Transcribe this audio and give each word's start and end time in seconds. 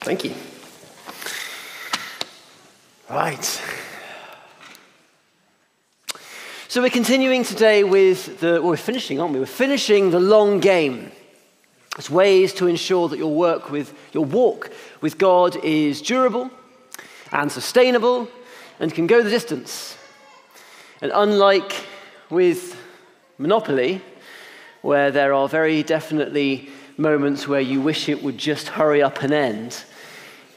Thank 0.00 0.24
you. 0.24 0.34
Right. 3.10 3.44
So 6.68 6.80
we're 6.80 6.88
continuing 6.88 7.44
today 7.44 7.84
with 7.84 8.40
the, 8.40 8.52
well, 8.62 8.70
we're 8.70 8.76
finishing, 8.78 9.20
aren't 9.20 9.34
we? 9.34 9.40
We're 9.40 9.46
finishing 9.46 10.10
the 10.10 10.20
long 10.20 10.60
game. 10.60 11.12
It's 11.98 12.08
ways 12.08 12.54
to 12.54 12.66
ensure 12.66 13.08
that 13.08 13.18
your 13.18 13.34
work 13.34 13.70
with, 13.70 13.92
your 14.12 14.24
walk 14.24 14.72
with 15.02 15.18
God 15.18 15.62
is 15.62 16.00
durable 16.00 16.50
and 17.30 17.52
sustainable 17.52 18.26
and 18.78 18.94
can 18.94 19.06
go 19.06 19.22
the 19.22 19.28
distance. 19.28 19.98
And 21.02 21.12
unlike 21.14 21.74
with 22.30 22.74
Monopoly, 23.36 24.00
where 24.80 25.10
there 25.10 25.34
are 25.34 25.46
very 25.46 25.82
definitely 25.82 26.70
moments 26.96 27.46
where 27.48 27.60
you 27.60 27.80
wish 27.80 28.08
it 28.08 28.22
would 28.22 28.38
just 28.38 28.68
hurry 28.68 29.02
up 29.02 29.22
and 29.22 29.32
end, 29.32 29.84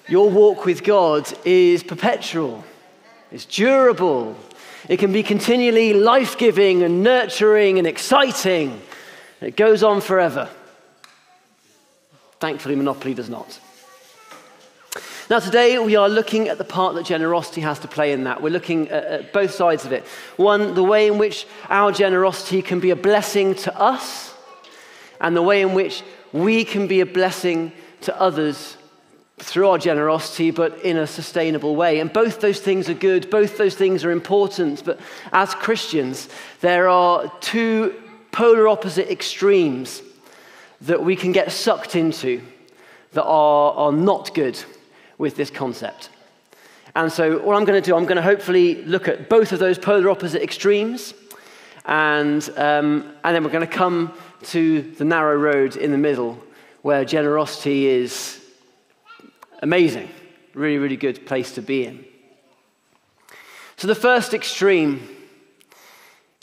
your 0.07 0.29
walk 0.29 0.65
with 0.65 0.83
God 0.83 1.31
is 1.45 1.83
perpetual, 1.83 2.63
it's 3.31 3.45
durable, 3.45 4.35
it 4.89 4.97
can 4.97 5.13
be 5.13 5.23
continually 5.23 5.93
life 5.93 6.37
giving 6.37 6.83
and 6.83 7.03
nurturing 7.03 7.77
and 7.77 7.87
exciting. 7.87 8.81
It 9.39 9.55
goes 9.55 9.83
on 9.83 10.01
forever. 10.01 10.49
Thankfully, 12.39 12.75
Monopoly 12.75 13.13
does 13.13 13.29
not. 13.29 13.59
Now, 15.29 15.39
today 15.39 15.79
we 15.79 15.95
are 15.95 16.09
looking 16.09 16.49
at 16.49 16.57
the 16.57 16.65
part 16.65 16.95
that 16.95 17.05
generosity 17.05 17.61
has 17.61 17.79
to 17.79 17.87
play 17.87 18.11
in 18.11 18.25
that. 18.25 18.41
We're 18.41 18.49
looking 18.49 18.89
at, 18.89 19.03
at, 19.05 19.33
both 19.33 19.51
sides 19.51 19.85
of 19.85 19.93
it. 19.93 20.03
One, 20.35 20.75
the 20.75 20.83
way 20.83 21.07
in 21.07 21.17
which 21.17 21.47
our 21.69 21.93
generosity 21.93 22.61
can 22.61 22.81
be 22.81 22.89
a 22.89 22.95
blessing 22.95 23.55
to 23.55 23.79
us, 23.79 24.33
and 25.21 25.35
the 25.35 25.41
way 25.41 25.61
in 25.61 25.73
which 25.73 26.03
we 26.33 26.65
can 26.65 26.87
be 26.87 26.99
a 26.99 27.05
blessing 27.05 27.71
to 28.01 28.19
others 28.19 28.75
through 29.39 29.67
our 29.67 29.77
generosity, 29.77 30.51
but 30.51 30.79
in 30.83 30.97
a 30.97 31.07
sustainable 31.07 31.75
way. 31.75 31.99
And 31.99 32.11
both 32.11 32.39
those 32.39 32.59
things 32.59 32.89
are 32.89 32.93
good, 32.93 33.29
both 33.29 33.57
those 33.57 33.75
things 33.75 34.05
are 34.05 34.11
important. 34.11 34.85
But 34.85 34.99
as 35.31 35.53
Christians, 35.55 36.29
there 36.61 36.87
are 36.87 37.31
two 37.39 38.01
polar 38.31 38.67
opposite 38.67 39.11
extremes 39.11 40.01
that 40.81 41.03
we 41.03 41.15
can 41.15 41.31
get 41.31 41.51
sucked 41.51 41.95
into 41.95 42.41
that 43.11 43.23
are, 43.23 43.73
are 43.73 43.91
not 43.91 44.33
good 44.33 44.61
with 45.17 45.35
this 45.35 45.49
concept. 45.49 46.09
And 46.95 47.11
so, 47.11 47.39
what 47.39 47.55
I'm 47.55 47.65
going 47.65 47.81
to 47.81 47.85
do, 47.85 47.95
I'm 47.95 48.05
going 48.05 48.17
to 48.17 48.21
hopefully 48.21 48.83
look 48.83 49.07
at 49.07 49.29
both 49.29 49.51
of 49.51 49.59
those 49.59 49.79
polar 49.79 50.09
opposite 50.09 50.43
extremes, 50.43 51.13
and, 51.85 52.47
um, 52.55 53.13
and 53.23 53.35
then 53.35 53.43
we're 53.43 53.49
going 53.49 53.67
to 53.67 53.73
come 53.73 54.13
to 54.43 54.81
the 54.81 55.05
narrow 55.05 55.35
road 55.35 55.75
in 55.75 55.91
the 55.91 55.97
middle 55.97 56.37
where 56.81 57.03
generosity 57.03 57.87
is 57.87 58.42
amazing, 59.63 60.09
really, 60.53 60.77
really 60.77 60.97
good 60.97 61.25
place 61.25 61.53
to 61.53 61.61
be 61.61 61.85
in. 61.85 62.05
So, 63.77 63.87
the 63.87 63.95
first 63.95 64.33
extreme 64.33 65.07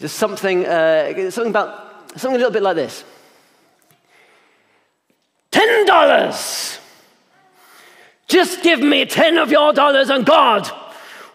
is 0.00 0.10
something, 0.10 0.66
uh, 0.66 1.30
something 1.30 1.50
about 1.50 2.10
something 2.16 2.34
a 2.34 2.38
little 2.38 2.50
bit 2.50 2.62
like 2.62 2.76
this. 2.76 3.04
Ten 5.50 5.86
dollars. 5.86 6.78
Just 8.26 8.62
give 8.62 8.80
me 8.80 9.04
ten 9.04 9.36
of 9.38 9.50
your 9.50 9.72
dollars, 9.72 10.08
and 10.08 10.24
God 10.24 10.70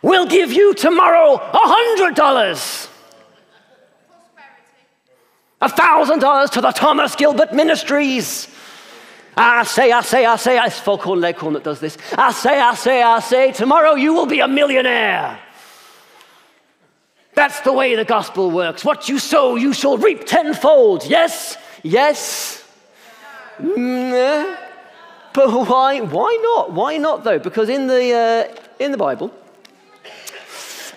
will 0.01 0.25
give 0.25 0.51
you 0.51 0.73
tomorrow 0.73 1.35
a 1.35 1.59
hundred 1.61 2.15
dollars. 2.15 2.89
A 5.61 5.69
thousand 5.69 6.19
dollars 6.19 6.49
to 6.51 6.61
the 6.61 6.71
Thomas 6.71 7.15
Gilbert 7.15 7.53
Ministries. 7.53 8.47
I 9.37 9.63
say, 9.63 9.91
I 9.91 10.01
say, 10.01 10.25
I 10.25 10.35
say, 10.37 10.65
it's 10.65 10.79
Foghorn 10.79 11.19
Leghorn 11.19 11.53
that 11.53 11.63
does 11.63 11.79
this. 11.79 11.97
I 12.17 12.31
say, 12.31 12.59
I 12.59 12.73
say, 12.75 13.01
I 13.01 13.19
say, 13.19 13.51
tomorrow 13.51 13.95
you 13.95 14.13
will 14.13 14.25
be 14.25 14.39
a 14.39 14.47
millionaire. 14.47 15.39
That's 17.33 17.59
the 17.61 17.73
way 17.73 17.95
the 17.95 18.05
gospel 18.05 18.49
works. 18.49 18.85
What 18.85 19.09
you 19.09 19.19
sow, 19.19 19.55
you 19.55 19.73
shall 19.73 19.97
reap 19.97 20.25
tenfold. 20.25 21.05
Yes, 21.05 21.57
yes. 21.83 22.63
Mm, 23.59 24.57
but 25.33 25.49
why, 25.67 25.99
why 25.99 26.39
not? 26.41 26.71
Why 26.71 26.95
not, 26.95 27.25
though? 27.25 27.39
Because 27.39 27.67
in 27.67 27.87
the, 27.87 28.13
uh, 28.13 28.61
in 28.79 28.91
the 28.91 28.97
Bible, 28.97 29.33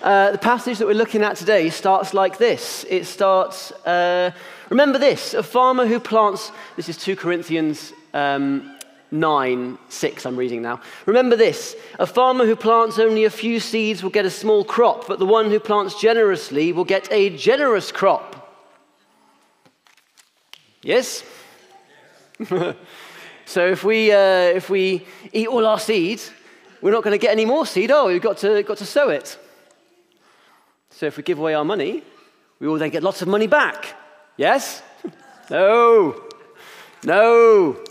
uh, 0.01 0.31
the 0.31 0.37
passage 0.37 0.77
that 0.77 0.87
we're 0.87 0.93
looking 0.93 1.23
at 1.23 1.35
today 1.35 1.69
starts 1.69 2.13
like 2.13 2.37
this. 2.37 2.85
It 2.89 3.05
starts, 3.05 3.71
uh, 3.85 4.31
remember 4.69 4.97
this 4.97 5.33
a 5.33 5.43
farmer 5.43 5.85
who 5.85 5.99
plants, 5.99 6.53
this 6.77 6.87
is 6.87 6.95
2 6.95 7.17
Corinthians 7.17 7.91
um, 8.13 8.75
9, 9.11 9.77
6, 9.89 10.25
I'm 10.25 10.35
reading 10.35 10.61
now. 10.61 10.81
Remember 11.05 11.35
this 11.35 11.75
a 11.97 12.05
farmer 12.05 12.45
who 12.45 12.55
plants 12.55 12.99
only 12.99 13.25
a 13.25 13.29
few 13.29 13.59
seeds 13.59 14.03
will 14.03 14.11
get 14.11 14.25
a 14.25 14.29
small 14.29 14.63
crop, 14.63 15.07
but 15.07 15.19
the 15.19 15.25
one 15.25 15.49
who 15.49 15.59
plants 15.59 15.99
generously 15.99 16.71
will 16.71 16.85
get 16.85 17.11
a 17.11 17.35
generous 17.35 17.91
crop. 17.91 18.35
Yes? 20.81 21.23
so 23.45 23.67
if 23.67 23.83
we, 23.83 24.11
uh, 24.11 24.55
if 24.55 24.69
we 24.69 25.05
eat 25.33 25.47
all 25.47 25.65
our 25.65 25.79
seed, 25.79 26.21
we're 26.81 26.91
not 26.91 27.03
going 27.03 27.17
to 27.17 27.21
get 27.21 27.31
any 27.31 27.45
more 27.45 27.65
seed, 27.65 27.91
oh, 27.91 28.07
we've 28.07 28.21
got 28.21 28.37
to, 28.37 28.63
got 28.63 28.77
to 28.77 28.85
sow 28.85 29.09
it. 29.09 29.37
So 30.91 31.07
if 31.07 31.17
we 31.17 31.23
give 31.23 31.39
away 31.39 31.53
our 31.53 31.65
money, 31.65 32.03
we 32.59 32.67
will 32.67 32.77
then 32.77 32.89
get 32.89 33.03
lots 33.03 33.21
of 33.21 33.27
money 33.27 33.47
back. 33.47 33.95
Yes? 34.37 34.83
no. 35.49 36.29
No. 37.03 37.83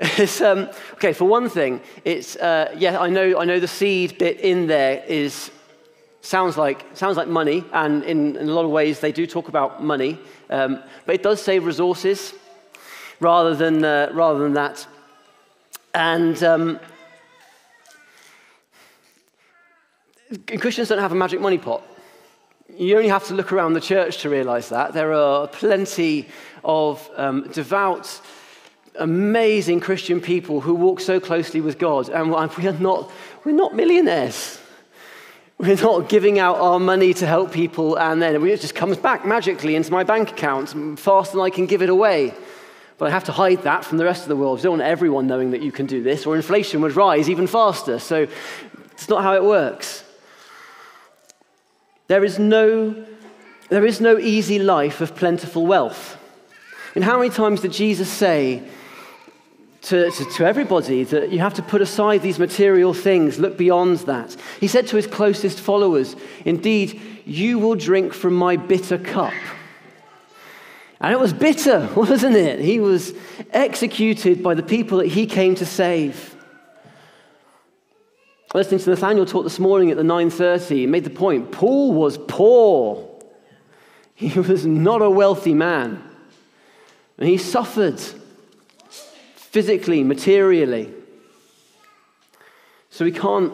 It's, 0.18 0.40
um, 0.40 0.70
okay, 0.94 1.12
for 1.12 1.26
one 1.26 1.50
thing, 1.50 1.82
it's, 2.06 2.34
uh, 2.36 2.74
yeah, 2.78 2.98
I 2.98 3.10
know, 3.10 3.38
I 3.38 3.44
know 3.44 3.60
the 3.60 3.68
seed 3.68 4.16
bit 4.16 4.40
in 4.40 4.66
there 4.66 5.04
is, 5.06 5.50
sounds 6.22 6.56
like, 6.56 6.86
sounds 6.94 7.18
like 7.18 7.28
money, 7.28 7.64
and 7.74 8.02
in, 8.04 8.36
in 8.36 8.48
a 8.48 8.52
lot 8.52 8.64
of 8.64 8.70
ways 8.70 9.00
they 9.00 9.12
do 9.12 9.26
talk 9.26 9.48
about 9.48 9.84
money, 9.84 10.18
um, 10.48 10.82
but 11.04 11.16
it 11.16 11.22
does 11.22 11.42
say 11.42 11.58
resources 11.58 12.32
rather 13.20 13.54
than, 13.54 13.84
uh, 13.84 14.10
rather 14.14 14.38
than 14.38 14.54
that. 14.54 14.86
And 15.92 16.42
um, 16.44 16.80
Christians 20.58 20.88
don't 20.88 20.98
have 20.98 21.12
a 21.12 21.16
magic 21.16 21.42
money 21.42 21.58
pot. 21.58 21.82
You 22.74 22.96
only 22.96 23.10
have 23.10 23.26
to 23.26 23.34
look 23.34 23.52
around 23.52 23.74
the 23.74 23.80
church 23.82 24.22
to 24.22 24.30
realize 24.30 24.70
that. 24.70 24.94
There 24.94 25.12
are 25.12 25.46
plenty 25.46 26.28
of 26.64 27.06
um, 27.16 27.50
devout, 27.52 28.20
amazing 28.98 29.80
Christian 29.80 30.20
people 30.20 30.60
who 30.60 30.74
walk 30.74 31.00
so 31.00 31.20
closely 31.20 31.60
with 31.60 31.78
God, 31.78 32.08
and 32.08 32.30
we 32.30 32.66
are 32.66 32.72
not, 32.74 33.10
we're 33.44 33.52
not 33.52 33.74
millionaires. 33.74 34.58
We're 35.58 35.76
not 35.76 36.08
giving 36.08 36.38
out 36.38 36.56
our 36.56 36.80
money 36.80 37.12
to 37.14 37.26
help 37.26 37.52
people, 37.52 37.98
and 37.98 38.22
then 38.22 38.34
it 38.46 38.60
just 38.60 38.74
comes 38.74 38.96
back 38.96 39.26
magically 39.26 39.76
into 39.76 39.92
my 39.92 40.04
bank 40.04 40.30
account 40.30 40.98
faster 40.98 41.36
than 41.36 41.44
I 41.44 41.50
can 41.50 41.66
give 41.66 41.82
it 41.82 41.90
away. 41.90 42.34
But 42.96 43.08
I 43.08 43.10
have 43.10 43.24
to 43.24 43.32
hide 43.32 43.62
that 43.62 43.84
from 43.84 43.98
the 43.98 44.04
rest 44.04 44.22
of 44.22 44.28
the 44.28 44.36
world. 44.36 44.58
You 44.58 44.64
don't 44.64 44.78
want 44.78 44.82
everyone 44.82 45.26
knowing 45.26 45.50
that 45.50 45.62
you 45.62 45.72
can 45.72 45.86
do 45.86 46.02
this, 46.02 46.26
or 46.26 46.36
inflation 46.36 46.80
would 46.80 46.96
rise 46.96 47.28
even 47.28 47.46
faster. 47.46 47.98
So 47.98 48.26
it's 48.92 49.08
not 49.08 49.22
how 49.22 49.34
it 49.34 49.44
works. 49.44 50.04
There 52.08 52.24
is 52.24 52.38
no, 52.38 53.06
there 53.68 53.86
is 53.86 54.00
no 54.00 54.18
easy 54.18 54.58
life 54.58 55.00
of 55.00 55.14
plentiful 55.14 55.66
wealth. 55.66 56.16
And 56.94 57.04
how 57.04 57.18
many 57.18 57.30
times 57.30 57.60
did 57.60 57.72
Jesus 57.72 58.10
say 58.10 58.62
to, 59.82 60.10
to, 60.10 60.24
to, 60.24 60.46
everybody 60.46 61.04
that 61.04 61.32
you 61.32 61.38
have 61.38 61.54
to 61.54 61.62
put 61.62 61.80
aside 61.80 62.20
these 62.20 62.38
material 62.38 62.92
things, 62.92 63.38
look 63.38 63.56
beyond 63.56 63.98
that? 64.00 64.36
He 64.60 64.68
said 64.68 64.86
to 64.88 64.96
his 64.96 65.06
closest 65.06 65.60
followers, 65.60 66.16
Indeed, 66.44 67.00
you 67.24 67.58
will 67.58 67.76
drink 67.76 68.12
from 68.12 68.34
my 68.34 68.56
bitter 68.56 68.98
cup. 68.98 69.32
And 71.00 71.12
it 71.12 71.18
was 71.18 71.32
bitter, 71.32 71.88
wasn't 71.96 72.36
it? 72.36 72.60
He 72.60 72.78
was 72.78 73.14
executed 73.52 74.42
by 74.42 74.54
the 74.54 74.62
people 74.62 74.98
that 74.98 75.08
he 75.08 75.26
came 75.26 75.54
to 75.56 75.66
save. 75.66 76.36
Listening 78.52 78.80
to 78.80 78.90
Nathaniel 78.90 79.26
talk 79.26 79.44
this 79.44 79.60
morning 79.60 79.90
at 79.90 79.96
the 79.96 80.02
9:30, 80.02 80.68
he 80.76 80.86
made 80.86 81.04
the 81.04 81.10
point. 81.10 81.52
Paul 81.52 81.92
was 81.94 82.18
poor. 82.18 83.08
He 84.14 84.28
was 84.40 84.66
not 84.66 85.00
a 85.02 85.08
wealthy 85.08 85.54
man. 85.54 86.02
And 87.16 87.28
he 87.28 87.38
suffered 87.38 88.02
physically, 89.50 90.04
materially. 90.04 90.92
So 92.90 93.04
we 93.04 93.12
can't, 93.12 93.52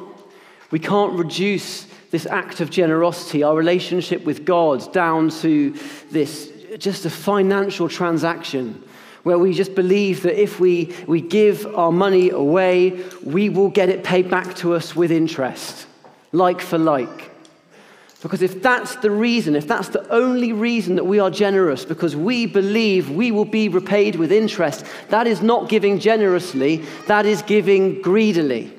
we 0.70 0.78
can't 0.78 1.14
reduce 1.14 1.86
this 2.10 2.26
act 2.26 2.60
of 2.60 2.70
generosity, 2.70 3.42
our 3.42 3.54
relationship 3.54 4.24
with 4.24 4.44
God, 4.44 4.92
down 4.92 5.30
to 5.40 5.74
this 6.10 6.52
just 6.78 7.06
a 7.06 7.10
financial 7.10 7.88
transaction 7.88 8.82
where 9.22 9.38
we 9.38 9.54
just 9.54 9.74
believe 9.74 10.22
that 10.22 10.40
if 10.40 10.60
we, 10.60 10.94
we 11.06 11.20
give 11.20 11.66
our 11.74 11.90
money 11.90 12.30
away, 12.30 12.90
we 13.24 13.48
will 13.48 13.70
get 13.70 13.88
it 13.88 14.04
paid 14.04 14.30
back 14.30 14.54
to 14.56 14.74
us 14.74 14.94
with 14.94 15.10
interest, 15.10 15.86
like 16.32 16.60
for 16.60 16.78
like. 16.78 17.35
Because 18.26 18.42
if 18.42 18.60
that's 18.60 18.96
the 18.96 19.10
reason, 19.12 19.54
if 19.54 19.68
that's 19.68 19.90
the 19.90 20.04
only 20.12 20.52
reason 20.52 20.96
that 20.96 21.04
we 21.04 21.20
are 21.20 21.30
generous, 21.30 21.84
because 21.84 22.16
we 22.16 22.44
believe 22.44 23.08
we 23.08 23.30
will 23.30 23.44
be 23.44 23.68
repaid 23.68 24.16
with 24.16 24.32
interest, 24.32 24.84
that 25.10 25.28
is 25.28 25.42
not 25.42 25.68
giving 25.68 26.00
generously, 26.00 26.78
that 27.06 27.24
is 27.24 27.40
giving 27.42 28.02
greedily. 28.02 28.76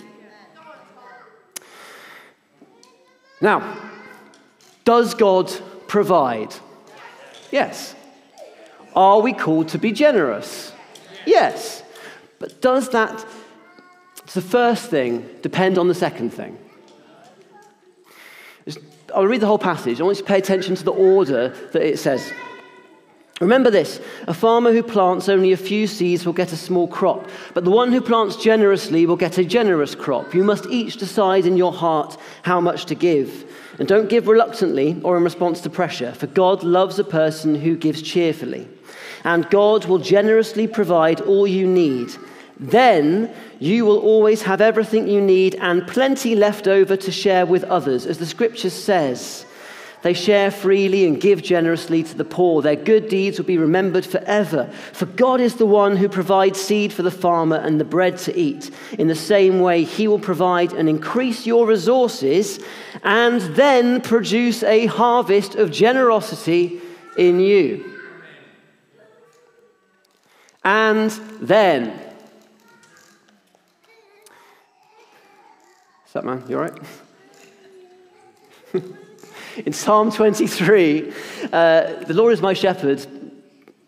Now, 3.40 3.80
does 4.84 5.14
God 5.14 5.50
provide? 5.88 6.54
Yes. 7.50 7.96
Are 8.98 9.22
we 9.22 9.32
called 9.32 9.70
to 9.70 9.78
be 9.78 9.94
generous? 9.94 10.74
Yes. 11.26 11.84
But 12.38 12.60
does 12.62 12.90
that, 12.90 13.26
the 14.34 14.42
first 14.42 14.90
thing, 14.90 15.26
depend 15.42 15.78
on 15.78 15.88
the 15.88 15.96
second 15.96 16.32
thing? 16.32 16.58
I'll 19.16 19.28
read 19.28 19.42
the 19.42 19.48
whole 19.48 19.60
passage. 19.60 20.00
I 20.00 20.04
want 20.04 20.18
you 20.18 20.24
to 20.24 20.28
pay 20.28 20.38
attention 20.38 20.76
to 20.76 20.84
the 20.84 20.92
order 20.92 21.50
that 21.72 21.82
it 21.82 22.00
says. 22.00 22.32
Remember 23.40 23.70
this 23.70 24.02
a 24.28 24.34
farmer 24.34 24.72
who 24.72 24.82
plants 24.82 25.30
only 25.30 25.52
a 25.52 25.58
few 25.58 25.86
seeds 25.86 26.26
will 26.26 26.34
get 26.34 26.54
a 26.54 26.58
small 26.58 26.88
crop, 26.88 27.30
but 27.54 27.64
the 27.64 27.72
one 27.72 27.92
who 27.92 28.02
plants 28.02 28.36
generously 28.36 29.06
will 29.06 29.16
get 29.16 29.38
a 29.38 29.46
generous 29.46 29.94
crop. 29.94 30.34
You 30.34 30.44
must 30.44 30.66
each 30.68 30.98
decide 30.98 31.46
in 31.46 31.56
your 31.56 31.74
heart 31.74 32.18
how 32.42 32.60
much 32.60 32.86
to 32.86 32.96
give. 32.96 33.46
And 33.78 33.88
don't 33.88 34.10
give 34.10 34.28
reluctantly 34.28 35.00
or 35.04 35.18
in 35.18 35.24
response 35.24 35.62
to 35.62 35.70
pressure, 35.70 36.14
for 36.14 36.26
God 36.26 36.64
loves 36.64 36.98
a 36.98 37.04
person 37.04 37.54
who 37.54 37.76
gives 37.76 38.02
cheerfully. 38.02 38.68
And 39.24 39.48
God 39.52 39.86
will 39.86 40.00
generously 40.00 40.68
provide 40.68 41.22
all 41.22 41.46
you 41.46 41.68
need. 41.68 42.10
Then 42.60 43.34
you 43.60 43.86
will 43.86 44.00
always 44.00 44.42
have 44.44 44.62
everything 44.62 45.08
you 45.08 45.22
need 45.22 45.56
and 45.56 45.88
plenty 45.88 46.36
left 46.36 46.68
over 46.68 46.96
to 46.98 47.12
share 47.12 47.46
with 47.46 47.64
others. 47.66 48.06
As 48.06 48.18
the 48.18 48.26
scripture 48.26 48.72
says, 48.72 49.46
they 50.04 50.14
share 50.14 50.52
freely 50.52 51.06
and 51.06 51.20
give 51.20 51.42
generously 51.42 52.04
to 52.04 52.16
the 52.16 52.24
poor. 52.24 52.62
Their 52.62 52.76
good 52.76 53.10
deeds 53.10 53.38
will 53.38 53.46
be 53.46 53.58
remembered 53.58 54.06
forever. 54.06 54.70
For 54.94 55.06
God 55.06 55.42
is 55.42 55.56
the 55.56 55.66
one 55.66 55.98
who 55.98 56.08
provides 56.08 56.62
seed 56.62 56.94
for 56.94 57.02
the 57.02 57.12
farmer 57.12 57.58
and 57.58 57.80
the 57.80 57.86
bread 57.86 58.18
to 58.20 58.38
eat. 58.38 58.72
In 58.98 59.08
the 59.08 59.16
same 59.16 59.60
way, 59.60 59.84
He 59.84 60.08
will 60.08 60.20
provide 60.20 60.72
and 60.74 60.88
increase 60.88 61.46
your 61.46 61.66
resources 61.66 62.60
and 63.04 63.42
then 63.56 64.02
produce 64.02 64.64
a 64.64 64.86
harvest 64.86 65.56
of 65.56 65.72
generosity 65.72 66.80
in 67.18 67.40
you. 67.40 67.94
And 70.64 71.12
then. 71.42 72.07
What's 76.08 76.16
up, 76.16 76.24
man? 76.24 76.42
You 76.48 76.58
all 76.58 76.64
right? 76.64 76.80
In 79.66 79.74
Psalm 79.74 80.10
23, 80.10 81.12
uh, 81.52 81.96
the 82.06 82.14
Lord 82.14 82.32
is 82.32 82.42
my 82.42 82.54
shepherd. 82.54 83.06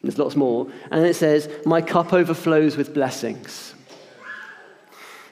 There's 0.01 0.17
lots 0.17 0.35
more. 0.35 0.69
And 0.91 1.05
it 1.05 1.15
says, 1.15 1.49
My 1.65 1.81
cup 1.81 2.11
overflows 2.11 2.75
with 2.75 2.93
blessings. 2.93 3.73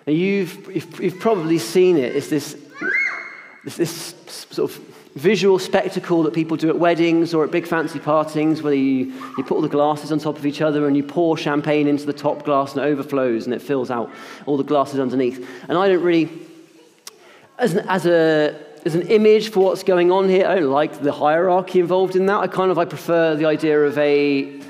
And 0.06 0.16
you've, 0.16 0.74
you've, 0.74 1.01
you've 1.01 1.19
probably 1.19 1.57
seen 1.57 1.98
it. 1.98 2.16
It's 2.16 2.30
this, 2.30 2.56
this, 3.66 3.75
this 3.75 4.16
sort 4.50 4.72
of 4.72 4.78
visual 5.16 5.60
spectacle 5.60 6.24
that 6.24 6.34
people 6.34 6.56
do 6.56 6.69
at 6.69 6.80
weddings 6.80 7.34
or 7.34 7.44
at 7.44 7.51
big 7.51 7.68
fancy 7.68 8.00
partings 8.00 8.62
where 8.62 8.74
you, 8.74 9.07
you 9.38 9.44
put 9.44 9.56
all 9.56 9.62
the 9.62 9.68
glasses 9.68 10.13
on 10.13 10.19
top 10.19 10.38
of 10.38 10.45
each 10.45 10.62
other 10.62 10.88
and 10.88 10.95
you 10.95 11.04
pour 11.04 11.38
champagne 11.38 11.86
into 11.86 12.06
the 12.06 12.13
top 12.13 12.45
glass 12.45 12.75
and 12.75 12.86
it 12.86 12.88
overflows 12.88 13.44
and 13.44 13.54
it 13.54 13.62
fills 13.62 13.92
out 13.92 14.10
all 14.45 14.56
the 14.56 14.63
glasses 14.63 15.01
underneath. 15.01 15.45
And 15.68 15.78
I 15.78 15.89
don't 15.89 16.01
really, 16.01 16.30
as, 17.57 17.74
an, 17.74 17.88
as 17.88 18.06
a 18.06 18.68
as 18.86 18.95
an 18.95 19.01
image 19.04 19.50
for 19.50 19.65
what's 19.65 19.83
going 19.83 20.12
on 20.12 20.30
here. 20.30 20.48
I 20.48 20.56
don't 20.56 20.71
like 20.71 21.01
the 21.01 21.12
hierarchy 21.12 21.80
involved 21.80 22.15
in 22.15 22.25
that. 22.27 22.38
I 22.38 22.48
kind 22.48 22.71
of 22.71 22.77
I 22.77 22.86
prefer 22.86 23.36
the 23.36 23.45
idea 23.45 23.80
of 23.81 23.98
a 23.98 24.62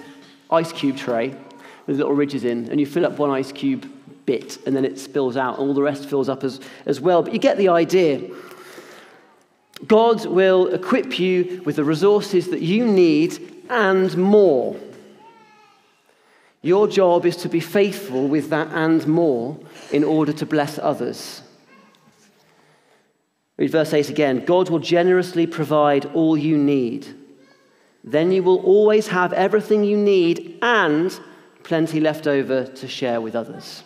ice 0.49 0.71
cube 0.71 0.97
tray 0.97 1.35
with 1.85 1.97
little 1.97 2.13
ridges 2.13 2.43
in, 2.43 2.69
and 2.69 2.79
you 2.79 2.85
fill 2.85 3.05
up 3.05 3.19
one 3.19 3.29
ice 3.29 3.51
cube 3.51 3.89
bit, 4.25 4.57
and 4.65 4.75
then 4.75 4.85
it 4.85 4.99
spills 4.99 5.37
out, 5.37 5.59
and 5.59 5.67
all 5.67 5.73
the 5.73 5.81
rest 5.81 6.09
fills 6.09 6.29
up 6.29 6.43
as, 6.43 6.59
as 6.85 6.99
well. 6.99 7.23
But 7.23 7.33
you 7.33 7.39
get 7.39 7.57
the 7.57 7.69
idea. 7.69 8.21
God 9.85 10.25
will 10.25 10.73
equip 10.73 11.19
you 11.19 11.61
with 11.63 11.75
the 11.75 11.83
resources 11.83 12.47
that 12.49 12.61
you 12.61 12.85
need 12.85 13.63
and 13.69 14.17
more. 14.17 14.75
Your 16.63 16.87
job 16.87 17.25
is 17.25 17.37
to 17.37 17.49
be 17.49 17.59
faithful 17.59 18.27
with 18.27 18.49
that 18.49 18.69
and 18.71 19.05
more 19.07 19.57
in 19.91 20.03
order 20.03 20.33
to 20.33 20.45
bless 20.45 20.79
others. 20.79 21.43
Read 23.57 23.71
verse 23.71 23.93
8 23.93 24.09
again 24.09 24.45
God 24.45 24.69
will 24.69 24.79
generously 24.79 25.47
provide 25.47 26.05
all 26.13 26.37
you 26.37 26.57
need. 26.57 27.07
Then 28.03 28.31
you 28.31 28.43
will 28.43 28.59
always 28.59 29.07
have 29.07 29.33
everything 29.33 29.83
you 29.83 29.97
need 29.97 30.59
and 30.61 31.19
plenty 31.63 31.99
left 31.99 32.27
over 32.27 32.65
to 32.65 32.87
share 32.87 33.19
with 33.19 33.35
others. 33.35 33.83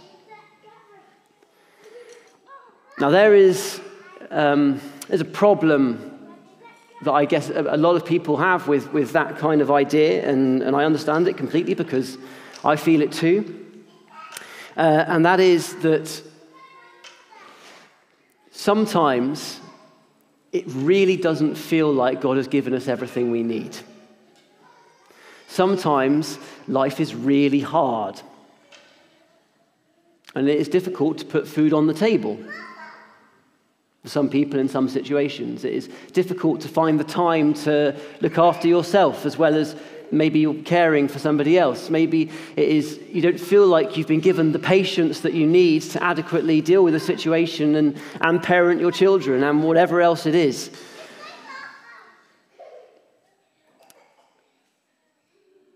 Now, 2.99 3.09
there 3.09 3.33
is 3.33 3.81
um, 4.29 4.79
there's 5.07 5.21
a 5.21 5.25
problem 5.25 6.07
that 7.01 7.11
I 7.11 7.25
guess 7.25 7.49
a 7.49 7.77
lot 7.77 7.95
of 7.95 8.05
people 8.05 8.37
have 8.37 8.67
with, 8.67 8.93
with 8.93 9.11
that 9.13 9.37
kind 9.37 9.59
of 9.59 9.71
idea, 9.71 10.29
and, 10.29 10.61
and 10.61 10.75
I 10.75 10.85
understand 10.85 11.27
it 11.27 11.35
completely 11.35 11.73
because 11.73 12.17
I 12.63 12.75
feel 12.75 13.01
it 13.01 13.11
too. 13.11 13.65
Uh, 14.77 15.03
and 15.07 15.25
that 15.25 15.39
is 15.39 15.75
that 15.81 16.23
sometimes 18.61 19.59
it 20.51 20.63
really 20.67 21.17
doesn't 21.17 21.55
feel 21.55 21.91
like 21.91 22.21
God 22.21 22.37
has 22.37 22.47
given 22.47 22.75
us 22.75 22.87
everything 22.87 23.31
we 23.31 23.41
need. 23.41 23.75
Sometimes 25.47 26.37
life 26.67 26.99
is 26.99 27.15
really 27.15 27.59
hard. 27.59 28.21
And 30.35 30.47
it 30.47 30.59
is 30.59 30.67
difficult 30.67 31.17
to 31.17 31.25
put 31.25 31.47
food 31.47 31.73
on 31.73 31.87
the 31.87 31.93
table. 31.93 32.37
For 34.03 34.09
some 34.09 34.29
people 34.29 34.59
in 34.59 34.69
some 34.69 34.87
situations, 34.87 35.65
it 35.65 35.73
is 35.73 35.89
difficult 36.13 36.61
to 36.61 36.67
find 36.67 36.99
the 36.99 37.03
time 37.03 37.55
to 37.65 37.99
look 38.21 38.37
after 38.37 38.67
yourself 38.67 39.25
as 39.25 39.39
well 39.39 39.55
as 39.55 39.75
maybe 40.11 40.39
you're 40.39 40.61
caring 40.63 41.07
for 41.07 41.19
somebody 41.19 41.57
else. 41.57 41.89
Maybe 41.89 42.29
it 42.55 42.67
is 42.67 42.99
you 43.11 43.21
don't 43.21 43.39
feel 43.39 43.65
like 43.65 43.97
you've 43.97 44.07
been 44.07 44.19
given 44.19 44.51
the 44.51 44.59
patience 44.59 45.21
that 45.21 45.33
you 45.33 45.47
need 45.47 45.83
to 45.83 46.03
adequately 46.03 46.61
deal 46.61 46.83
with 46.83 46.95
a 46.95 46.99
situation 46.99 47.75
and, 47.75 47.99
and 48.21 48.43
parent 48.43 48.81
your 48.81 48.91
children 48.91 49.43
and 49.43 49.63
whatever 49.63 50.01
else 50.01 50.25
it 50.25 50.35
is. 50.35 50.69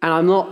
And 0.02 0.14
I'm 0.14 0.28
not, 0.28 0.52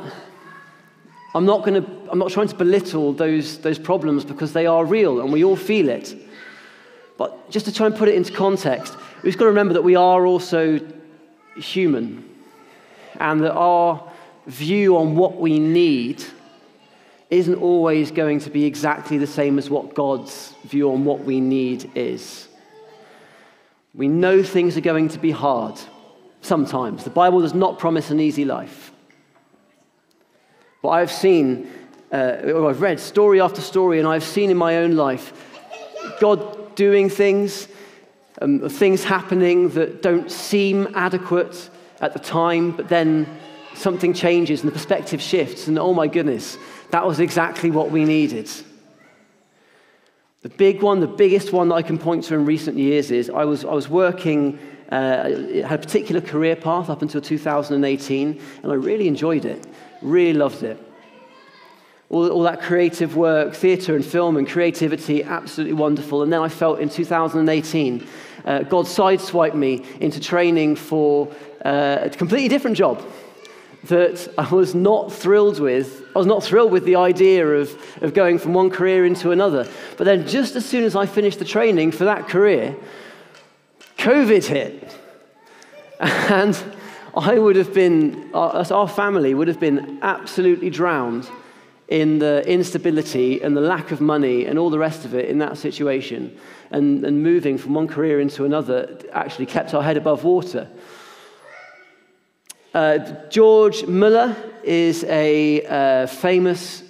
I'm 1.36 1.46
not 1.46 1.64
to, 1.66 1.86
I'm 2.10 2.18
not 2.18 2.32
trying 2.32 2.48
to 2.48 2.56
belittle 2.56 3.14
those, 3.14 3.60
those 3.60 3.78
problems 3.78 4.26
because 4.26 4.54
they 4.54 4.66
are 4.66 4.84
real 4.84 5.22
and 5.22 5.32
we 5.32 5.44
all 5.44 5.56
feel 5.56 5.90
it. 5.90 6.16
But 7.18 7.52
just 7.52 7.68
to 7.68 7.72
try 7.72 7.86
and 7.86 7.96
put 7.96 8.10
it 8.10 8.16
into 8.16 8.34
context, 8.34 8.96
we've 9.22 9.38
got 9.38 9.46
to 9.46 9.50
remember 9.50 9.76
that 9.76 9.84
we 9.84 9.96
are 9.96 10.26
also 10.26 10.80
human 11.56 12.33
and 13.20 13.42
that 13.42 13.54
our 13.54 14.12
view 14.48 14.98
on 14.98 15.16
what 15.16 15.38
we 15.38 15.60
need 15.60 16.24
isn't 17.30 17.56
always 17.56 18.12
going 18.12 18.40
to 18.40 18.50
be 18.50 18.66
exactly 18.66 19.18
the 19.18 19.28
same 19.28 19.58
as 19.58 19.70
what 19.70 19.96
God's 19.96 20.54
view 20.66 20.92
on 20.92 21.04
what 21.04 21.22
we 21.22 21.40
need 21.40 21.90
is. 21.96 22.48
We 23.96 24.08
know 24.08 24.44
things 24.44 24.78
are 24.78 24.82
going 24.82 25.10
to 25.10 25.20
be 25.20 25.32
hard 25.32 25.80
sometimes. 26.42 27.04
The 27.04 27.10
Bible 27.10 27.42
does 27.42 27.54
not 27.54 27.80
promise 27.80 28.12
an 28.12 28.20
easy 28.20 28.46
life. 28.46 28.92
But 30.82 30.90
I've 30.90 31.12
seen, 31.12 31.72
uh, 32.12 32.68
I've 32.68 32.82
read 32.82 33.00
story 33.00 33.40
after 33.40 33.62
story, 33.62 34.00
and 34.00 34.08
I've 34.08 34.24
seen 34.24 34.50
in 34.52 34.58
my 34.58 34.78
own 34.78 34.96
life 34.96 35.34
God 36.20 36.76
doing 36.76 37.10
things, 37.10 37.68
um, 38.42 38.68
things 38.70 39.04
happening 39.04 39.70
that 39.70 40.02
don't 40.02 40.30
seem 40.30 40.88
adequate, 40.94 41.70
at 42.04 42.14
the 42.14 42.20
time, 42.20 42.72
but 42.72 42.90
then 42.90 43.26
something 43.76 44.14
changes 44.14 44.62
and 44.62 44.70
the 44.70 44.74
perspective 44.74 45.22
shifts, 45.22 45.68
and 45.68 45.80
oh 45.80 45.94
my 45.94 46.08
goodness, 46.08 46.58
that 46.92 47.08
was 47.08 47.20
exactly 47.20 47.72
what 47.72 47.92
we 47.92 48.06
needed. 48.06 48.50
The 50.42 50.50
big 50.50 50.82
one, 50.82 51.00
the 51.00 51.08
biggest 51.08 51.54
one 51.54 51.70
that 51.70 51.76
I 51.76 51.82
can 51.82 51.98
point 51.98 52.26
to 52.26 52.34
in 52.34 52.46
recent 52.46 52.78
years 52.78 53.12
is 53.12 53.30
I 53.30 53.46
was, 53.46 53.64
I 53.64 53.74
was 53.74 53.88
working, 53.88 54.60
uh, 54.92 55.30
had 55.66 55.80
a 55.80 55.84
particular 55.88 56.20
career 56.20 56.58
path 56.58 56.90
up 56.90 57.02
until 57.02 57.22
2018, 57.22 58.42
and 58.62 58.72
I 58.72 58.76
really 58.76 59.08
enjoyed 59.08 59.46
it, 59.46 59.66
really 60.02 60.38
loved 60.38 60.64
it. 60.64 60.78
All, 62.10 62.30
all 62.30 62.44
that 62.44 62.62
creative 62.62 63.16
work, 63.16 63.54
theatre 63.56 63.96
and 63.96 64.06
film 64.06 64.36
and 64.36 64.48
creativity, 64.48 65.24
absolutely 65.24 65.74
wonderful. 65.74 66.22
And 66.22 66.32
then 66.32 66.42
I 66.42 66.50
felt 66.50 66.80
in 66.80 66.90
2018, 66.90 68.08
uh, 68.46 68.64
God 68.64 68.86
sideswiped 68.86 69.56
me 69.56 69.86
into 70.02 70.20
training 70.20 70.76
for 70.76 71.34
uh, 71.64 72.00
a 72.02 72.10
completely 72.10 72.50
different 72.50 72.78
job 72.78 73.04
that 73.86 74.34
I 74.38 74.50
was 74.54 74.74
not 74.74 75.12
thrilled 75.12 75.60
with. 75.60 76.06
I 76.16 76.18
was 76.18 76.28
not 76.28 76.44
thrilled 76.44 76.72
with 76.72 76.86
the 76.86 76.96
idea 76.96 77.46
of, 77.46 77.76
of 78.02 78.14
going 78.14 78.40
from 78.40 78.54
one 78.54 78.70
career 78.70 79.06
into 79.06 79.32
another. 79.32 79.68
But 79.98 80.06
then, 80.06 80.28
just 80.28 80.56
as 80.56 80.66
soon 80.66 80.84
as 80.84 80.96
I 80.96 81.06
finished 81.06 81.40
the 81.40 81.46
training 81.46 81.92
for 81.92 82.06
that 82.06 82.28
career, 82.28 82.76
COVID 83.98 84.46
hit. 84.46 85.00
And 86.00 86.58
I 87.16 87.38
would 87.38 87.56
have 87.56 87.74
been, 87.74 88.32
our, 88.34 88.66
our 88.74 88.88
family 88.90 89.34
would 89.34 89.48
have 89.48 89.60
been 89.60 90.00
absolutely 90.02 90.70
drowned 90.70 91.30
in 91.88 92.20
the 92.20 92.44
instability 92.46 93.42
and 93.42 93.56
the 93.56 93.62
lack 93.62 93.92
of 93.92 94.02
money 94.02 94.46
and 94.46 94.58
all 94.58 94.70
the 94.70 94.80
rest 94.80 95.06
of 95.06 95.14
it 95.14 95.30
in 95.30 95.38
that 95.38 95.58
situation. 95.58 96.38
And, 96.72 97.06
and 97.06 97.22
moving 97.22 97.58
from 97.58 97.76
one 97.76 97.88
career 97.88 98.20
into 98.20 98.44
another 98.44 99.00
actually 99.14 99.46
kept 99.46 99.74
our 99.74 99.84
head 99.84 99.96
above 99.96 100.24
water. 100.24 100.68
Uh, 102.74 102.98
George 103.30 103.86
Muller 103.86 104.36
is 104.64 105.04
a 105.04 105.64
uh, 105.66 106.08
famous 106.08 106.82